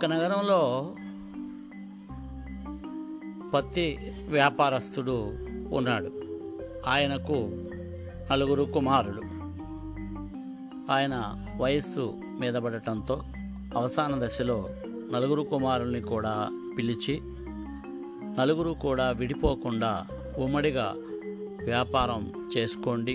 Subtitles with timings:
[0.00, 0.92] ఒక నగరంలో
[3.54, 5.32] పత్తి వ్యాపారస్తుడు
[5.72, 6.10] ఉన్నాడు.
[6.86, 7.32] ఆయనకు
[8.32, 9.22] నలుగురు కుమారులు.
[10.92, 13.22] ఆయన వయస్సు మీద పడటంతో
[13.76, 14.68] అవసాన దశలో
[15.12, 17.20] నలుగురు కుమారుల్ని కూడా పిలిచి
[18.40, 20.06] నలుగురు కూడా విడిపోకుండా
[20.38, 20.94] ఉమ్మడిగా
[21.64, 23.14] వ్యాపారం చేసుకోండి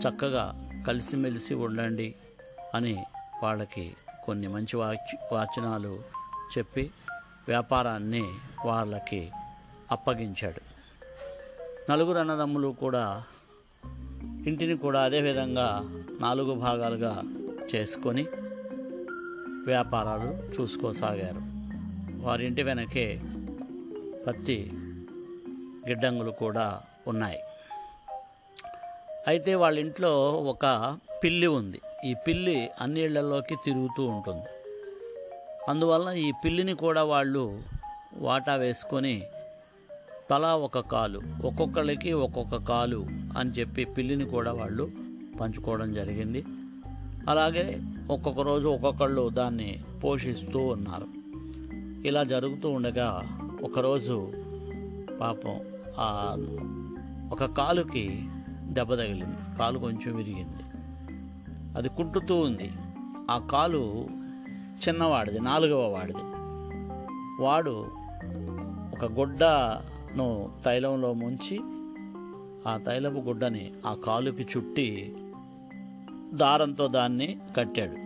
[0.00, 2.14] చక్కగా కలిసిమెలిసి ఉండండి
[2.74, 3.04] అని
[3.42, 3.92] వాళ్ళకి
[4.24, 5.98] కొన్ని మంచి వాచ్ వాచనాలు
[6.58, 6.90] చెప్పి
[7.48, 8.24] వ్యాపారాన్ని
[8.64, 9.30] వాళ్ళకి
[9.90, 10.60] అప్పగించాడు.
[11.92, 13.22] నలుగురు అన్నదమ్ములు కూడా
[14.46, 15.82] ఇంటిని కూడా అదేవిధంగా
[16.20, 17.22] నాలుగు భాగాలుగా
[17.74, 18.26] చేసుకొని
[19.66, 21.40] వ్యాపారాలు చూసుకోసాగారు.
[22.24, 23.20] వారింటి వెనకే
[24.26, 24.70] పత్తి
[25.88, 27.38] గిడ్డంగులు కూడా ఉన్నాయి.
[29.26, 31.80] అయితే వాళ్ళ ఇంట్లో ఒక పిల్లి ఉంది.
[32.04, 34.44] ఈ పిల్లి అన్నీళ్ళలోకి తిరుగుతూ ఉంటుంది.
[35.68, 37.60] అందువలన ఈ పిల్లిని కూడా వాళ్ళు
[38.18, 39.22] వాటా వేసుకొని
[40.30, 43.06] తలా ఒక కాలు ఒక్కొక్కళ్ళకి ఒక్కొక్క కాలు
[43.38, 44.90] అని చెప్పి పిల్లిని కూడా వాళ్ళు
[45.40, 46.44] పంచుకోవడం జరిగింది.
[47.28, 47.80] అలాగే
[48.10, 51.06] ఒక్కొక్క రోజు ఒక్కొక్కళ్ళు దాన్ని పోషిస్తూ ఉన్నారు.
[52.06, 54.32] ఇలా జరుగుతూ ఉండగా ఒకరోజు
[55.20, 55.60] పాపం
[55.98, 56.36] ఆ
[57.32, 58.22] ఒక కాలుకి
[58.68, 59.58] దెబ్బ తగిలింది.
[59.58, 60.73] కాలు కొంచెం విరిగింది.
[61.76, 62.72] అది కుంటుతూ ఉంది.
[63.30, 64.06] ఆ కాలు
[64.88, 66.24] చిన్నవాడిది నాలుగవ వాడిది.
[67.42, 67.86] వాడు
[68.94, 71.60] ఒక గుడ్డను తైలంలో ముంచి
[72.68, 75.16] ఆ తైలపు గుడ్డని ఆ కాలుకి చుట్టి
[76.34, 78.04] దారంతో దాన్ని కట్టాడు.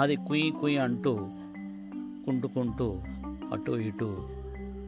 [0.00, 1.14] అది కుయ్యి కుయ్యి అంటూ
[2.26, 3.00] కుంటుకుంటూ
[3.52, 4.28] అటు ఇటు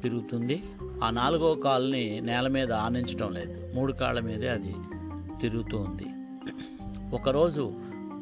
[0.02, 0.62] తిరుగుతుంది.
[1.04, 3.74] ఆ నాలుగో కాల్ని నేల మీద ఆనించడం లేదు.
[3.74, 4.74] మూడు కాళ్ళ మీదే అది
[5.40, 6.06] తిరుగుతూ ఉంది.
[7.12, 7.72] ఒకరోజు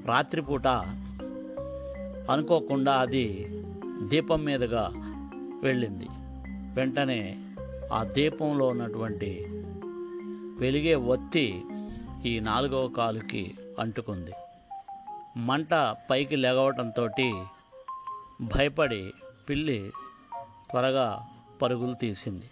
[0.06, 0.66] రాత్రిపూట
[2.30, 3.46] అనుకోకుండా అది
[4.08, 4.92] దీపం మీదుగా
[5.62, 6.06] వెళ్ళింది.
[6.74, 7.44] వెంటనే
[7.92, 9.46] ఆ దీపంలో ఉన్నటువంటి
[10.58, 11.62] వెలిగే ఒత్తి
[12.24, 14.32] ఈ నాలుగవ కాలుకి అంటుకుంది.
[15.36, 17.08] మంట పైకి లెగవటంతో
[18.42, 19.12] భయపడి
[19.48, 19.92] పిల్లి
[20.70, 21.26] త్వరగా
[21.62, 22.50] పరుగులు తీసింది.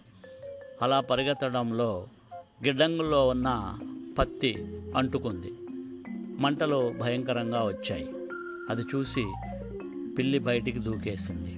[0.83, 2.07] అలా పరిగెత్తడంలో
[2.65, 3.79] గిడ్డంగుల్లో ఉన్న
[4.19, 5.53] పత్తి అంటుకుంది.
[6.43, 8.07] మంటలు భయంకరంగా వచ్చాయి.
[8.71, 9.33] అది చూసి
[10.19, 11.55] పిల్లి బయటికి దూకేసింది.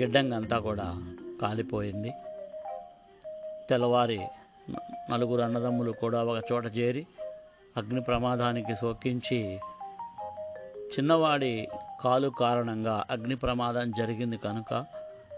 [0.00, 2.10] గిడ్డంగంతా కూడా కాలిపోయింది.
[3.70, 4.20] తెల్లవారి
[5.10, 7.06] నలుగురు అన్నదమ్ములు కూడా ఒక చోట చేరి
[7.76, 9.56] అగ్ని ప్రమాదానికి సోకించి
[10.66, 11.68] చిన్నవాడి
[12.04, 14.86] కాలు కారణంగా అగ్ని ప్రమాదం జరిగింది కనుక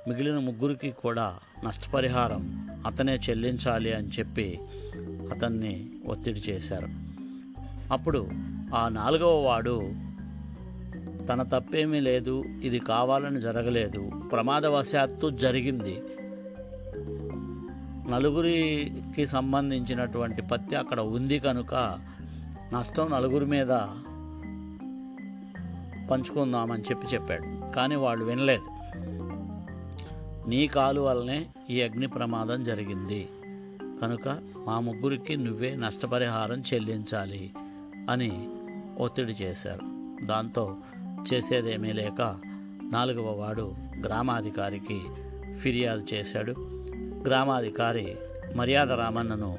[0.09, 4.60] మిగిలిన ముగ్గురికి కూడా నష్టపరిహారం అతనే చెల్లించాలి అని చెప్పి
[5.32, 6.88] అతన్ని ఒత్తిడి చేశారు.
[7.92, 8.28] అప్పుడు
[8.75, 9.92] ఆ నాలుగవ వాడు
[11.28, 16.03] తన తప్పేమీ లేదు ఇది కావాలని జరగలేదు ప్రమాదవశాత్తు జరిగింది.
[18.10, 21.98] నలుగురికి సంబంధించినటువంటి పత్తి అక్కడ ఉంది కనుక
[22.72, 23.69] నష్టం నలుగురి మీద
[26.10, 27.72] పంచుకుందామని చెప్పి చెప్పాడు.
[27.72, 28.66] కానీ వాళ్ళు వినలేదు.
[30.48, 33.28] నీ కాలు వల్లనే ఈ అగ్ని ప్రమాదం జరిగింది.
[34.01, 37.55] కనుక మా ముగ్గురికి నువ్వే నష్టపరిహారం చెల్లించాలి
[38.11, 38.49] అని
[38.99, 39.97] ఒత్తిడి చేశారు.
[40.27, 40.77] దాంతో
[41.33, 42.39] చేసేదేమీ లేక
[42.93, 43.75] నాలుగవ వాడు
[44.06, 45.01] గ్రామాధికారికి
[45.61, 46.55] ఫిర్యాదు చేశాడు.
[47.27, 48.17] గ్రామాధికారి
[48.56, 49.59] మర్యాద రామన్నను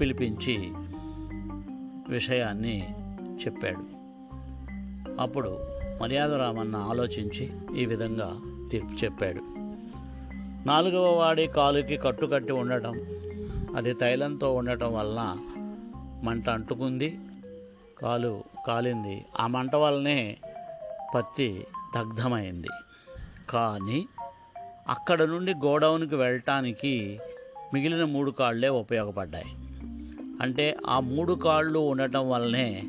[0.00, 0.72] పిలిపించి
[2.08, 2.94] విషయాన్ని
[3.44, 4.04] చెప్పాడు.
[5.20, 5.58] అప్పుడు
[6.02, 8.36] మర్యాద రామన్న ఆలోచించి ఈ విధంగా
[8.70, 9.40] తీర్పు చెప్పాడు.
[10.68, 12.94] నాలుగవ వాడి కాలుకి కట్టుకట్టి ఉండటం
[13.74, 15.36] అది తైలంతో ఉండటం వలన
[16.24, 17.18] మంట అంటుకుంది
[18.02, 19.24] కాలు కాలింది.
[19.40, 20.36] ఆ మంట వల్లనే
[21.14, 22.68] పత్తి దగ్ధమైంది.
[23.50, 24.06] కానీ
[24.88, 27.20] అక్కడ నుండి గోడౌన్కి వెళ్ళటానికి
[27.74, 29.46] మిగిలిన మూడు కాళ్ళే ఉపయోగపడ్డాయి.
[30.40, 32.84] అంటే ఆ మూడు కాళ్ళు ఉండటం వల్లనే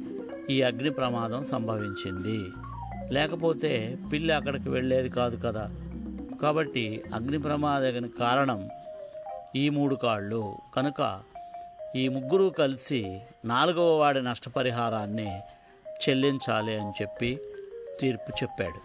[0.49, 2.45] ఈ అగ్ని ప్రమాదం సంభవించింది.
[3.13, 5.71] లేకపోతే పిల్లి అక్కడికి వెళ్ళేది కాదు కదా.
[6.41, 8.69] కాబట్టి అగ్ని ప్రమాదానికి కారణం
[9.55, 10.57] ఈ మూడు కాళ్ళు.
[10.75, 11.21] కనుక
[11.95, 15.39] ఈ ముగ్గురు కలిసి నాలుగవ వాడి నష్టపరిహారాన్ని
[16.09, 17.39] చెల్లించాలి అని చెప్పి
[18.01, 18.79] తీర్పు చెప్పాడు.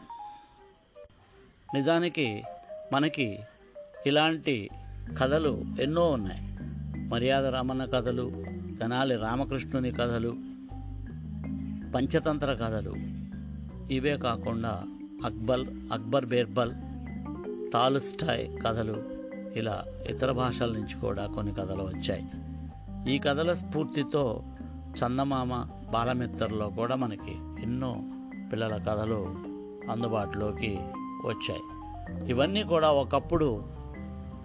[1.76, 2.42] నిజానికి
[2.92, 3.40] మనకి
[4.06, 4.70] ఇలాంటి
[5.20, 6.40] కథలు ఎన్నో ఉన్నాయి.
[7.08, 8.30] మర్యాద రామన్న కథలు
[8.80, 10.36] తెనాలి రామకృష్ణుని కథలు
[11.94, 12.94] పంచతంత్ర కథలు.
[13.92, 14.82] ఇవే కాకుండా
[15.24, 16.72] అక్బల్ అక్బర్ బీర్బల్
[17.72, 19.19] టాలుస్టాయ్ కథలు
[19.56, 22.24] ఇలా ఇతర భాషల నుంచి కూడా కొన్ని కథలు వచ్చాయి.
[23.14, 24.42] ఈ కథల స్ఫూర్తితో
[24.72, 28.02] చందమామ బాలమిత్రలో కూడా మనకి ఎన్నో
[28.52, 29.34] పిల్లల కథలు
[29.90, 30.78] అందుబాటులోకి
[31.26, 31.60] వచ్చాయి.
[32.30, 33.64] ఇవన్నీ కూడా ఒకప్పుడు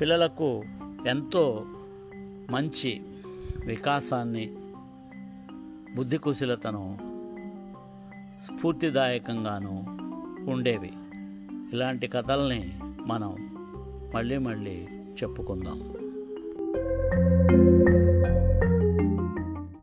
[0.01, 0.63] పిల్లలకు
[1.07, 1.65] ఎంతో
[2.49, 3.01] మంచి
[3.65, 4.55] వికాసాన్ని
[5.95, 6.97] బుద్ధి కుశలతను
[8.45, 9.83] స్ఫూర్తిదాయకంగాను
[10.51, 10.93] ఉండేవి.
[11.73, 13.35] ఇలాంటి కథల్ని మనం
[14.15, 14.87] మళ్ళీ మళ్ళీ
[15.23, 15.79] చెప్పుకుందాం.